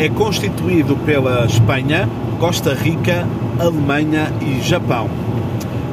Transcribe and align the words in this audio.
é 0.00 0.08
constituído 0.08 0.96
pela 0.96 1.44
Espanha, 1.44 2.08
Costa 2.38 2.72
Rica, 2.72 3.26
Alemanha 3.58 4.32
e 4.40 4.58
Japão. 4.62 5.10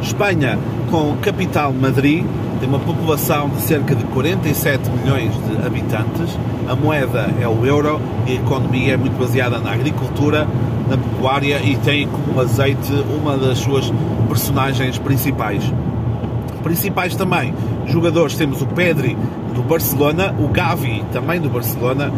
Espanha, 0.01 0.57
com 0.89 1.17
capital 1.17 1.73
Madrid, 1.73 2.23
tem 2.61 2.69
uma 2.69 2.79
população 2.79 3.49
de 3.49 3.61
cerca 3.63 3.93
de 3.93 4.05
47 4.05 4.89
milhões 4.91 5.33
de 5.33 5.65
habitantes, 5.65 6.39
a 6.69 6.73
moeda 6.73 7.29
é 7.41 7.45
o 7.49 7.65
euro 7.65 7.99
e 8.25 8.31
a 8.31 8.35
economia 8.35 8.93
é 8.93 8.97
muito 8.97 9.19
baseada 9.19 9.59
na 9.59 9.73
agricultura, 9.73 10.47
na 10.89 10.97
pecuária 10.97 11.59
e 11.61 11.75
tem 11.75 12.07
como 12.07 12.39
azeite 12.39 12.93
uma 13.13 13.35
das 13.35 13.57
suas 13.57 13.91
personagens 14.29 14.97
principais. 14.97 15.61
Principais 16.63 17.13
também 17.13 17.53
jogadores 17.87 18.35
temos 18.35 18.61
o 18.61 18.67
Pedri 18.67 19.17
do 19.53 19.63
Barcelona, 19.63 20.33
o 20.39 20.47
Gavi 20.47 21.03
também 21.11 21.41
do 21.41 21.49
Barcelona 21.49 22.09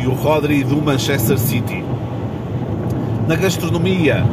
e 0.00 0.06
o 0.06 0.12
Rodri 0.12 0.64
do 0.64 0.80
Manchester 0.80 1.38
City. 1.38 1.84
Na 3.28 3.36
gastronomia 3.36 4.24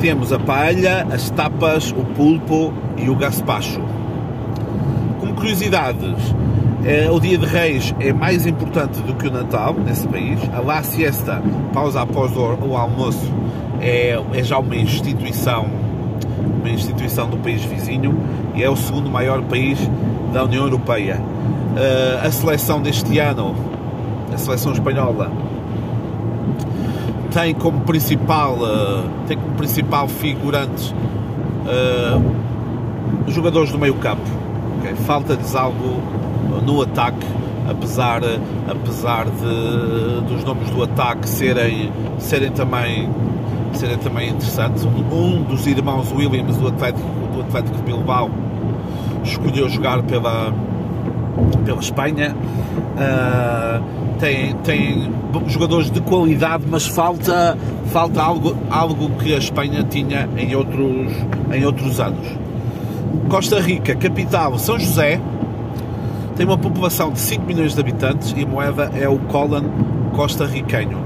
temos 0.00 0.32
a 0.32 0.38
paella, 0.38 1.06
as 1.12 1.28
tapas, 1.30 1.90
o 1.90 2.04
pulpo 2.14 2.72
e 2.96 3.10
o 3.10 3.16
gaspacho. 3.16 3.80
Como 5.18 5.34
curiosidades, 5.34 6.34
eh, 6.84 7.10
o 7.10 7.18
Dia 7.18 7.36
de 7.36 7.46
Reis 7.46 7.92
é 7.98 8.12
mais 8.12 8.46
importante 8.46 9.00
do 9.00 9.14
que 9.14 9.26
o 9.26 9.30
Natal 9.30 9.74
nesse 9.74 10.06
país. 10.06 10.38
A 10.54 10.60
La 10.60 10.82
Siesta, 10.82 11.42
pausa 11.72 12.02
após 12.02 12.32
o 12.36 12.76
almoço, 12.76 13.32
é, 13.80 14.18
é 14.32 14.42
já 14.42 14.58
uma 14.58 14.76
instituição, 14.76 15.66
uma 16.60 16.70
instituição 16.70 17.28
do 17.28 17.36
país 17.38 17.64
vizinho 17.64 18.16
e 18.54 18.62
é 18.62 18.70
o 18.70 18.76
segundo 18.76 19.10
maior 19.10 19.42
país 19.42 19.78
da 20.32 20.44
União 20.44 20.64
Europeia. 20.64 21.20
Eh, 21.76 22.20
a 22.24 22.30
seleção 22.30 22.80
deste 22.80 23.18
ano, 23.18 23.54
a 24.32 24.38
seleção 24.38 24.72
espanhola, 24.72 25.30
tem 27.32 27.54
como 27.54 27.80
principal, 27.80 28.56
eh, 28.62 29.02
tem 29.26 29.36
como 29.36 29.54
principal 29.54 30.08
figurantes 30.08 30.94
os 33.26 33.34
jogadores 33.34 33.70
do 33.70 33.78
meio 33.78 33.94
campo. 33.94 34.22
Okay? 34.78 34.94
Falta-lhes 34.94 35.54
algo 35.54 36.02
no 36.64 36.82
ataque, 36.82 37.26
apesar, 37.68 38.22
apesar 38.68 39.26
de, 39.26 40.20
dos 40.26 40.44
nomes 40.44 40.70
do 40.70 40.82
ataque 40.82 41.28
serem, 41.28 41.92
serem, 42.18 42.50
também, 42.50 43.08
serem 43.74 43.98
também 43.98 44.30
interessantes. 44.30 44.84
Um 44.84 45.42
dos 45.42 45.66
irmãos 45.66 46.10
Williams 46.12 46.56
do 46.56 46.68
Atlético, 46.68 47.06
do 47.34 47.40
Atlético 47.42 47.76
de 47.76 47.82
Bilbao 47.82 48.30
escolheu 49.22 49.68
jogar 49.68 50.02
pela, 50.02 50.52
pela 51.64 51.80
Espanha. 51.80 52.34
Uh, 52.34 53.82
tem, 54.18 54.54
tem 54.56 55.12
jogadores 55.46 55.90
de 55.90 56.00
qualidade, 56.00 56.64
mas 56.68 56.86
falta, 56.86 57.56
falta 57.86 58.20
algo, 58.20 58.56
algo 58.70 59.10
que 59.10 59.34
a 59.34 59.38
Espanha 59.38 59.84
tinha 59.84 60.28
em 60.36 60.54
outros, 60.54 61.12
em 61.52 61.64
outros 61.64 62.00
anos. 62.00 62.26
Costa 63.28 63.60
Rica, 63.60 63.94
capital 63.94 64.58
São 64.58 64.78
José, 64.78 65.20
tem 66.36 66.46
uma 66.46 66.58
população 66.58 67.12
de 67.12 67.18
5 67.18 67.44
milhões 67.44 67.74
de 67.74 67.80
habitantes 67.80 68.34
e 68.36 68.42
a 68.42 68.46
moeda 68.46 68.90
é 68.94 69.08
o 69.08 69.18
Colan 69.18 69.64
costarriquenho. 70.14 70.98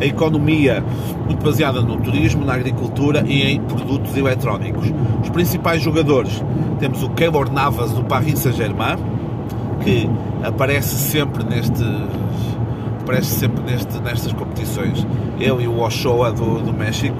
A 0.00 0.04
economia 0.04 0.82
muito 1.26 1.44
baseada 1.44 1.80
no 1.80 1.98
turismo, 1.98 2.44
na 2.44 2.54
agricultura 2.54 3.22
e 3.26 3.42
em 3.42 3.60
produtos 3.60 4.16
eletrónicos. 4.16 4.92
Os 5.22 5.30
principais 5.30 5.82
jogadores 5.82 6.42
temos 6.78 7.02
o 7.02 7.10
Keylor 7.10 7.52
Navas 7.52 7.92
do 7.92 8.02
Paris 8.04 8.38
Saint-Germain, 8.38 8.96
que 9.88 10.10
aparece 10.44 10.94
sempre 10.96 11.42
neste 11.44 11.82
aparece 13.00 13.38
sempre 13.38 13.62
neste, 13.62 13.98
nestas 14.02 14.34
competições. 14.34 15.06
Ele 15.40 15.64
e 15.64 15.66
o 15.68 15.80
Ochoa 15.80 16.30
do, 16.30 16.60
do 16.60 16.74
México. 16.74 17.16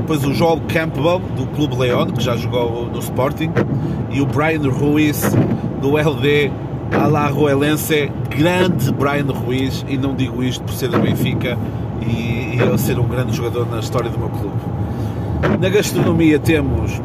Depois 0.00 0.24
o 0.24 0.34
Joel 0.34 0.60
Campbell 0.66 1.20
do 1.36 1.46
Clube 1.54 1.76
León, 1.76 2.10
que 2.10 2.20
já 2.20 2.36
jogou 2.36 2.86
no 2.86 2.98
Sporting, 2.98 3.52
e 4.10 4.20
o 4.20 4.26
Brian 4.26 4.68
Ruiz 4.68 5.22
do 5.80 5.96
LD 5.96 6.50
Alajuelense, 6.90 8.10
grande 8.28 8.92
Brian 8.92 9.32
Ruiz, 9.32 9.84
e 9.88 9.96
não 9.96 10.16
digo 10.16 10.42
isto 10.42 10.64
por 10.64 10.74
ser 10.74 10.88
do 10.88 10.98
Benfica 10.98 11.56
e, 12.02 12.56
e 12.56 12.58
ele 12.60 12.76
ser 12.76 12.98
um 12.98 13.06
grande 13.06 13.36
jogador 13.36 13.70
na 13.70 13.78
história 13.78 14.10
do 14.10 14.18
meu 14.18 14.30
clube. 14.30 14.56
Na 15.60 15.68
gastronomia 15.68 16.40
temos 16.40 17.00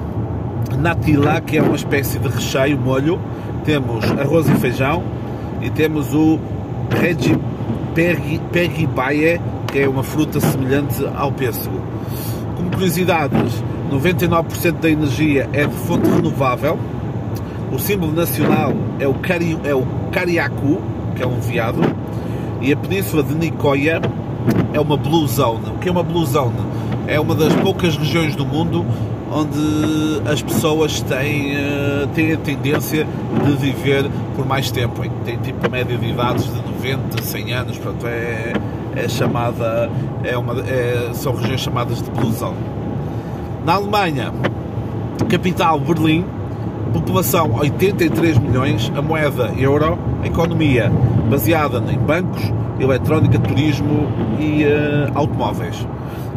natilá, 0.80 1.40
que 1.42 1.60
é 1.60 1.62
uma 1.62 1.76
espécie 1.76 2.18
de 2.18 2.28
recheio, 2.28 2.80
molho, 2.80 3.20
temos 3.66 4.06
arroz 4.12 4.48
e 4.48 4.56
feijão 4.56 5.04
e 5.62 5.70
temos 5.70 6.14
o 6.14 6.40
regi 7.02 7.38
perribaie, 8.52 9.42
que 9.68 9.80
é 9.80 9.90
uma 9.90 10.04
fruta 10.04 10.40
semelhante 10.40 11.04
ao 11.16 11.32
pêssego. 11.32 11.82
Como 12.56 12.70
curiosidades, 12.70 13.64
99% 13.92 14.80
da 14.80 14.90
energia 14.90 15.50
é 15.52 15.66
de 15.66 15.74
fonte 15.74 16.08
renovável, 16.08 16.78
o 17.72 17.80
símbolo 17.80 18.14
nacional 18.14 18.74
é 19.00 19.08
o, 19.08 19.16
cari, 19.16 19.58
é 19.64 19.74
o 19.74 19.86
cariacu, 20.12 20.82
que 21.16 21.24
é 21.24 21.28
um 21.28 21.40
veado, 21.40 21.82
e 22.62 22.72
a 22.72 22.78
península 22.78 23.24
de 23.24 23.34
Nicoya 23.34 24.02
é 24.74 24.80
uma 24.80 24.96
blue 24.96 25.28
zone. 25.28 25.70
O 25.76 25.80
que 25.80 25.90
é 25.90 25.92
uma 25.92 26.04
blue 26.04 26.26
zone? 26.26 26.56
É 27.08 27.20
uma 27.20 27.34
das 27.34 27.54
poucas 27.56 27.98
regiões 27.98 28.36
do 28.36 28.46
mundo 28.46 28.86
onde 29.36 30.22
as 30.32 30.42
pessoas 30.42 31.02
têm, 31.02 31.58
uh, 31.58 32.08
têm 32.16 32.32
a 32.32 32.38
tendência 32.38 33.06
de 33.44 33.52
viver 33.58 34.10
por 34.34 34.46
mais 34.46 34.72
tempo. 34.72 35.02
Tem 35.26 35.38
tipo 35.40 35.70
média 35.70 35.98
de 35.98 36.10
idades 36.10 36.46
de 36.46 36.62
90, 36.72 37.22
100 37.22 37.54
anos, 37.54 37.78
portanto 37.78 38.08
é, 38.08 38.54
é 38.96 39.10
chamada, 39.10 39.90
é 40.24 40.38
uma, 40.38 40.62
é, 40.62 41.10
são 41.14 41.36
regiões 41.36 41.60
chamadas 41.60 42.02
de 42.02 42.10
Blue 42.12 42.32
Zone. 42.32 42.56
Na 43.66 43.74
Alemanha, 43.74 44.32
capital 45.28 45.82
Berlim, 45.82 46.24
população 46.94 47.56
83 47.56 48.38
milhões, 48.38 48.90
a 48.96 49.02
moeda 49.02 49.52
euro, 49.58 50.00
a 50.24 50.28
economia 50.28 50.90
baseada 51.30 51.84
em 51.92 51.98
bancos, 51.98 52.42
eletrónica, 52.80 53.38
turismo 53.40 54.08
e 54.40 54.64
uh, 54.64 55.12
automóveis. 55.14 55.86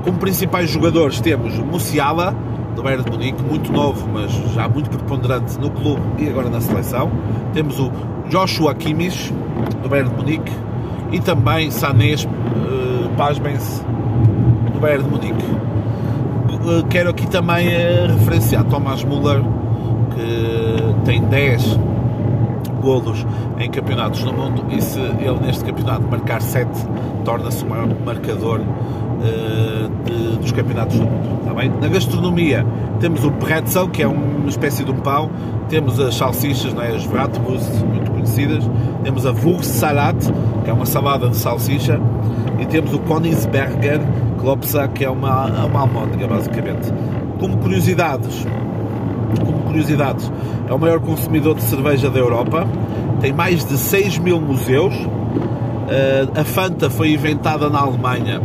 Como 0.02 0.18
principais 0.18 0.68
jogadores 0.70 1.20
temos 1.20 1.56
Musiala, 1.58 2.34
do 2.78 2.84
Bayern 2.84 3.02
de 3.02 3.10
Munique, 3.10 3.42
muito 3.42 3.72
novo, 3.72 4.08
mas 4.12 4.30
já 4.54 4.68
muito 4.68 4.88
preponderante 4.88 5.58
no 5.58 5.68
clube 5.68 6.00
e 6.16 6.28
agora 6.28 6.48
na 6.48 6.60
seleção. 6.60 7.10
Temos 7.52 7.76
o 7.80 7.90
Joshua 8.28 8.72
Kimmich, 8.72 9.34
do 9.82 9.88
Bayern 9.88 10.08
de 10.08 10.16
Munique, 10.16 10.52
e 11.10 11.18
também 11.18 11.72
Sanés, 11.72 12.24
uh, 12.24 13.08
pasmem-se, 13.16 13.82
do 14.72 14.78
Bayern 14.78 15.02
de 15.02 15.10
Munique. 15.10 15.44
Uh, 15.44 16.86
quero 16.88 17.10
aqui 17.10 17.26
também 17.26 17.66
uh, 17.66 18.16
referenciar 18.16 18.62
Thomas 18.66 19.02
Müller, 19.02 19.42
que 20.14 21.04
tem 21.04 21.20
10 21.20 21.80
golos 22.78 23.26
em 23.58 23.70
campeonatos 23.70 24.22
no 24.24 24.32
mundo 24.32 24.64
e 24.70 24.80
se 24.80 24.98
ele 24.98 25.38
neste 25.40 25.64
campeonato 25.64 26.02
marcar 26.08 26.40
7 26.40 26.68
torna-se 27.24 27.64
o 27.64 27.68
maior 27.68 27.88
marcador 28.04 28.60
uh, 28.60 30.04
de, 30.04 30.36
dos 30.38 30.52
campeonatos 30.52 30.98
do 30.98 31.04
mundo. 31.04 31.40
Está 31.40 31.54
bem? 31.54 31.70
Na 31.80 31.88
gastronomia 31.88 32.64
temos 33.00 33.24
o 33.24 33.30
pretzel, 33.32 33.88
que 33.88 34.02
é 34.02 34.06
uma 34.06 34.48
espécie 34.48 34.84
de 34.84 34.90
um 34.90 34.96
pão, 34.96 35.30
temos 35.68 36.00
as 36.00 36.14
salsichas, 36.14 36.72
não 36.72 36.82
é? 36.82 36.94
as 36.94 37.06
bratwurst, 37.06 37.70
muito 37.84 38.10
conhecidas, 38.10 38.68
temos 39.04 39.26
a 39.26 39.32
Wurstsalat, 39.32 40.16
que 40.64 40.70
é 40.70 40.72
uma 40.72 40.86
salada 40.86 41.28
de 41.28 41.36
salsicha, 41.36 42.00
e 42.58 42.66
temos 42.66 42.92
o 42.92 42.98
Königsberger 43.00 44.00
Klopsa, 44.38 44.88
que 44.88 45.04
é 45.04 45.10
uma, 45.10 45.46
uma 45.66 45.80
almôndega, 45.80 46.26
basicamente. 46.26 46.92
Como 47.38 47.56
curiosidades, 47.58 48.46
curiosidades, 49.78 50.30
é 50.68 50.74
o 50.74 50.78
maior 50.78 50.98
consumidor 51.00 51.54
de 51.54 51.62
cerveja 51.62 52.10
da 52.10 52.18
Europa, 52.18 52.66
tem 53.20 53.32
mais 53.32 53.64
de 53.64 53.78
6 53.78 54.18
mil 54.18 54.40
museus. 54.40 54.94
Eh, 55.88 56.26
a 56.34 56.44
Fanta 56.44 56.90
foi 56.90 57.12
inventada 57.12 57.70
na 57.70 57.78
Alemanha 57.78 58.40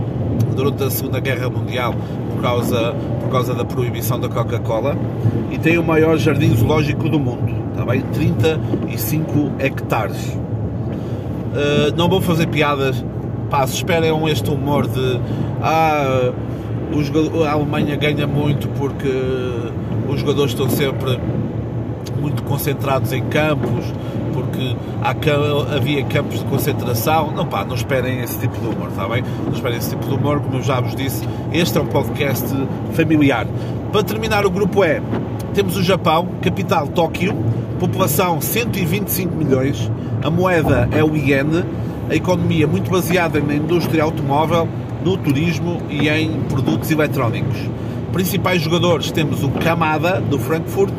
durante 0.56 0.83
a 0.83 0.91
Segunda 0.91 1.19
Guerra 1.19 1.50
Mundial 1.50 1.95
por 2.33 2.41
causa, 2.41 2.95
por 3.21 3.30
causa 3.30 3.56
da 3.56 3.65
proibição 3.65 4.19
da 4.19 4.30
Coca-Cola 4.30 4.95
e 5.51 5.57
tem 5.57 5.77
o 5.77 5.83
maior 5.83 6.18
jardim 6.18 6.56
zoológico 6.56 7.09
do 7.09 7.19
mundo, 7.19 7.51
está 7.71 7.83
bem? 7.83 8.01
35 8.01 9.53
hectares. 9.59 10.29
Uh, 10.29 11.95
não 11.97 12.07
vou 12.09 12.21
fazer 12.21 12.47
piadas, 12.47 13.03
pá, 13.50 13.65
se 13.68 13.75
esperam 13.75 14.27
este 14.29 14.50
humor 14.50 14.88
de 14.88 15.19
ah, 15.62 16.31
a 17.47 17.51
Alemanha 17.51 17.95
ganha 17.95 18.27
muito 18.27 18.68
porque 18.69 19.09
os 20.07 20.19
jogadores 20.19 20.51
estão 20.51 20.69
sempre 20.69 21.19
muito 22.19 22.44
concentrados 22.44 23.11
em 23.11 23.23
campos, 23.25 23.85
porque 24.33 24.75
há, 25.01 25.75
havia 25.75 26.03
campos 26.05 26.39
de 26.39 26.45
concentração. 26.45 27.31
Não 27.31 27.45
pá, 27.45 27.65
não 27.65 27.75
esperem 27.75 28.21
esse 28.21 28.39
tipo 28.39 28.59
de 28.59 28.67
humor, 28.67 28.89
está 28.89 29.07
bem? 29.07 29.23
Não 29.45 29.53
esperem 29.53 29.77
esse 29.77 29.89
tipo 29.89 30.07
de 30.07 30.13
humor, 30.13 30.39
como 30.39 30.57
eu 30.57 30.63
já 30.63 30.79
vos 30.79 30.95
disse, 30.95 31.27
este 31.51 31.77
é 31.77 31.81
um 31.81 31.88
podcast 31.88 32.47
familiar. 32.94 33.47
Para 33.91 34.03
terminar 34.03 34.45
o 34.45 34.50
grupo 34.50 34.83
E, 34.83 35.01
temos 35.53 35.77
o 35.77 35.83
Japão, 35.83 36.27
capital 36.41 36.88
Tóquio, 36.88 37.35
população 37.79 38.41
125 38.41 39.35
milhões, 39.35 39.91
a 40.23 40.29
moeda 40.29 40.88
é 40.91 41.03
o 41.03 41.15
iene, 41.15 41.63
a 42.09 42.15
economia 42.15 42.65
muito 42.65 42.89
baseada 42.89 43.39
na 43.39 43.53
indústria 43.53 44.03
automóvel, 44.03 44.67
no 45.03 45.17
turismo 45.17 45.81
e 45.89 46.07
em 46.09 46.41
produtos 46.50 46.89
eletrónicos. 46.89 47.57
Principais 48.13 48.62
jogadores 48.62 49.12
temos 49.12 49.44
o 49.44 49.50
Kamada, 49.50 50.21
do 50.21 50.38
Frankfurt, 50.38 50.94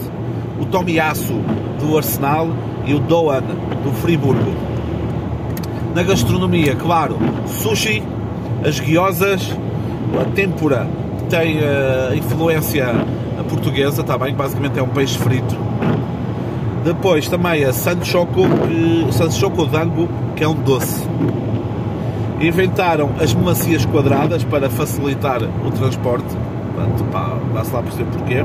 o 0.61 0.67
Tomiyasu, 0.67 1.41
do 1.79 1.97
Arsenal 1.97 2.49
e 2.85 2.93
o 2.93 2.99
Doan, 2.99 3.41
do 3.85 3.93
Friburgo. 4.03 4.53
Na 5.95 6.03
gastronomia, 6.03 6.75
claro, 6.75 7.17
sushi, 7.47 8.03
as 8.67 8.81
guiosas, 8.81 9.49
a 10.21 10.25
tempura 10.35 10.89
tem 11.31 11.59
uh, 11.59 12.15
influência 12.17 12.93
portuguesa, 13.49 14.01
está 14.01 14.19
bem, 14.19 14.35
basicamente 14.35 14.79
é 14.79 14.83
um 14.83 14.89
peixe 14.89 15.17
frito. 15.17 15.57
Depois 16.85 17.29
também 17.29 17.65
a 17.65 17.73
Sanchoco, 17.73 18.43
que, 18.67 19.13
Sanchoco 19.13 19.67
Dango, 19.67 20.09
que 20.35 20.43
é 20.43 20.49
um 20.49 20.55
doce. 20.55 21.07
Inventaram 22.41 23.11
as 23.21 23.33
melancias 23.33 23.87
quadradas 23.87 24.43
para 24.43 24.69
facilitar 24.69 25.41
o 25.43 25.71
transporte. 25.71 26.24
Portanto, 26.75 27.05
pá, 27.13 27.37
dá-se 27.55 27.73
lá 27.73 27.83
perceber 27.83 28.11
porquê. 28.11 28.45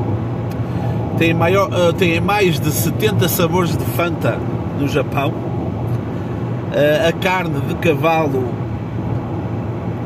Tem, 1.18 1.34
maior, 1.34 1.70
uh, 1.70 1.92
tem 1.94 2.22
mais 2.22 2.60
de 2.60 2.72
70 2.72 3.28
sabores 3.28 3.76
de 3.76 3.84
Fanta 3.84 4.38
no 4.80 4.88
Japão. 4.88 5.30
Uh, 5.30 7.10
a 7.10 7.12
carne 7.12 7.60
de 7.62 7.76
cavalo 7.76 8.46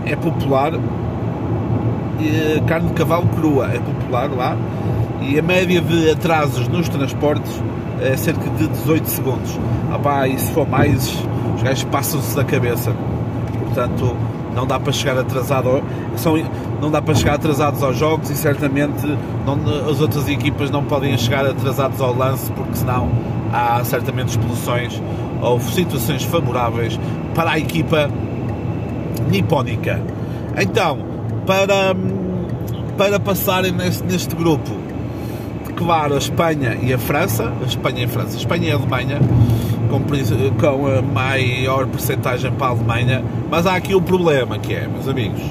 é 0.05 0.15
popular. 0.15 0.73
Uh, 0.73 0.81
carne 2.65 2.87
de 2.87 2.93
cavalo 2.93 3.27
crua 3.35 3.69
é 3.73 3.79
popular 3.79 4.29
lá. 4.31 4.57
E 5.21 5.37
a 5.37 5.41
média 5.41 5.81
de 5.81 6.09
atrasos 6.11 6.67
nos 6.67 6.89
transportes 6.89 7.61
é 8.01 8.15
cerca 8.17 8.49
de 8.51 8.67
18 8.67 9.05
segundos. 9.09 9.59
Ah 9.91 9.99
pá, 9.99 10.27
e 10.27 10.37
se 10.37 10.51
for 10.51 10.67
mais, 10.67 11.15
os 11.55 11.63
gajos 11.63 11.83
passam-se 11.85 12.35
da 12.35 12.43
cabeça. 12.43 12.93
Portanto, 13.59 14.15
não 14.55 14.65
dá 14.65 14.79
para 14.79 14.91
chegar 14.93 15.17
atrasado 15.17 15.83
são, 16.15 16.35
não 16.81 16.91
dá 16.91 17.01
para 17.01 17.15
chegar 17.15 17.35
atrasados 17.35 17.81
aos 17.83 17.97
jogos 17.97 18.29
e 18.29 18.35
certamente 18.35 19.05
não, 19.45 19.89
as 19.89 19.99
outras 20.01 20.27
equipas 20.27 20.69
não 20.69 20.83
podem 20.83 21.17
chegar 21.17 21.45
atrasados 21.45 21.99
ao 22.01 22.15
lance 22.15 22.51
porque 22.51 22.75
senão 22.75 23.09
há 23.51 23.83
certamente 23.83 24.29
explosões 24.29 25.01
ou 25.41 25.59
situações 25.59 26.23
favoráveis 26.23 26.99
para 27.35 27.51
a 27.51 27.59
equipa 27.59 28.09
nipónica. 29.29 30.01
Então, 30.57 30.99
para, 31.45 31.95
para 32.97 33.19
passarem 33.19 33.71
neste, 33.71 34.03
neste 34.03 34.35
grupo, 34.35 34.71
claro, 35.75 36.15
a 36.15 36.17
Espanha 36.17 36.77
e 36.81 36.93
a 36.93 36.97
França, 36.97 37.51
a 37.61 37.65
Espanha 37.65 38.01
e 38.01 38.05
a 38.05 38.07
França, 38.07 38.35
a 38.35 38.39
Espanha 38.39 38.69
e 38.69 38.71
a 38.71 38.75
Alemanha, 38.75 39.19
com, 39.99 40.01
com 40.59 40.87
a 40.87 41.01
maior 41.01 41.85
porcentagem 41.85 42.51
para 42.53 42.67
a 42.67 42.69
Alemanha, 42.71 43.23
mas 43.49 43.67
há 43.67 43.75
aqui 43.75 43.93
um 43.93 44.01
problema 44.01 44.57
que 44.57 44.73
é, 44.73 44.87
meus 44.87 45.07
amigos, 45.07 45.41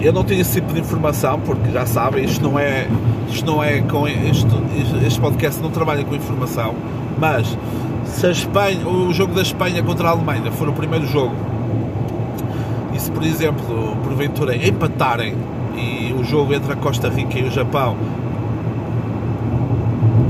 eu 0.00 0.12
não 0.12 0.24
tenho 0.24 0.40
esse 0.40 0.60
tipo 0.60 0.72
de 0.72 0.80
informação, 0.80 1.38
porque 1.40 1.70
já 1.70 1.84
sabem, 1.84 2.24
isto 2.24 2.42
não 2.42 2.58
é, 2.58 2.86
isto 3.28 3.44
não 3.44 3.62
é 3.62 3.82
com 3.82 4.08
isto, 4.08 4.62
este 5.06 5.20
podcast 5.20 5.62
não 5.62 5.70
trabalha 5.70 6.02
com 6.04 6.14
informação, 6.14 6.74
mas 7.18 7.58
se 8.06 8.26
a 8.26 8.30
Espanha, 8.30 8.88
o 8.88 9.12
jogo 9.12 9.34
da 9.34 9.42
Espanha 9.42 9.82
contra 9.82 10.08
a 10.08 10.12
Alemanha 10.12 10.50
for 10.52 10.68
o 10.68 10.72
primeiro 10.72 11.06
jogo, 11.06 11.34
e 12.94 12.98
se 12.98 13.10
por 13.10 13.22
exemplo, 13.22 13.96
porventura 14.02 14.56
empatarem 14.56 15.34
e 15.76 16.14
o 16.18 16.24
jogo 16.24 16.54
entre 16.54 16.72
a 16.72 16.76
Costa 16.76 17.10
Rica 17.10 17.38
e 17.38 17.44
o 17.44 17.50
Japão 17.50 17.96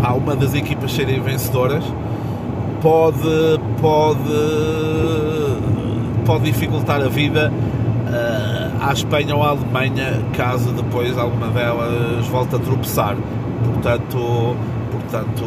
há 0.03 0.13
uma 0.13 0.35
das 0.35 0.55
equipas 0.55 0.93
serem 0.93 1.21
vencedoras, 1.21 1.85
pode, 2.87 3.61
pode, 3.81 4.21
pode 6.25 6.45
dificultar 6.45 7.03
a 7.03 7.09
vida 7.09 7.53
uh, 7.53 8.77
à 8.81 8.93
Espanha 8.93 9.35
ou 9.35 9.43
à 9.43 9.49
Alemanha 9.49 10.23
caso 10.37 10.71
depois 10.71 11.19
alguma 11.19 11.49
delas 11.49 12.25
volte 12.29 12.55
a 12.55 12.61
tropeçar. 12.61 13.17
Portanto, 13.65 14.57
portanto 14.93 15.45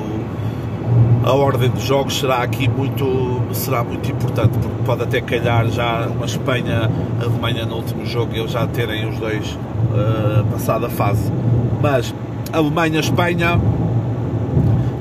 a 1.24 1.32
ordem 1.32 1.70
dos 1.70 1.84
jogos 1.84 2.20
será 2.20 2.44
aqui 2.44 2.68
muito, 2.68 3.42
será 3.54 3.86
muito 3.86 4.12
importante, 4.12 4.58
porque 4.58 4.84
pode 4.86 5.04
até 5.04 5.22
calhar 5.22 5.66
já 5.70 6.08
uma 6.08 6.26
Espanha-Alemanha 6.26 7.66
no 7.66 7.78
último 7.78 8.06
jogo 8.06 8.36
eles 8.36 8.52
já 8.52 8.68
terem 8.68 9.08
os 9.08 9.18
dois 9.18 9.48
uh, 9.54 10.44
passado 10.52 10.88
a 10.88 10.90
fase. 10.90 11.32
Mas 11.82 12.14
Alemanha-Espanha, 12.52 13.62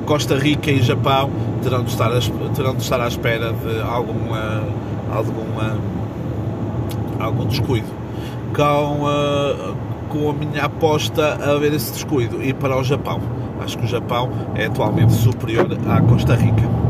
Costa 0.08 0.38
Rica 0.38 0.70
e 0.70 0.81
Japão 0.81 1.31
terão 1.62 1.84
de 1.84 1.90
estar, 1.90 2.10
terão 2.56 2.75
de 2.75 2.82
estar 2.82 2.99
à 2.99 3.06
espera 3.06 3.52
de 3.52 3.82
alguma, 3.82 4.64
alguma, 5.12 5.76
algum 7.20 7.44
descuido. 7.44 7.88
Com, 8.56 9.02
uh, 9.05 9.76
com 10.08 10.31
a 10.31 10.32
minha 10.32 10.64
aposta 10.64 11.34
a 11.34 11.58
ver 11.58 11.75
esse 11.75 11.93
descuido 11.93 12.43
e 12.43 12.55
para 12.55 12.78
o 12.78 12.82
Japão. 12.82 13.20
Acho 13.60 13.76
que 13.76 13.84
o 13.84 13.87
Japão 13.88 14.31
é 14.55 14.64
atualmente 14.64 15.12
superior 15.12 15.69
à 15.87 16.00
Costa 16.00 16.34
Rica. 16.34 16.88